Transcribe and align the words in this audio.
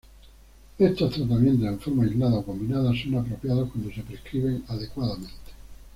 Estos 0.79 1.13
tratamientos 1.13 1.67
en 1.67 1.79
forma 1.79 2.03
aislada 2.05 2.39
o 2.39 2.43
combinada 2.43 2.89
son 2.95 3.19
apropiados 3.19 3.69
cuando 3.71 3.93
se 3.93 4.01
prescriben 4.01 4.63
adecuadamente. 4.67 5.51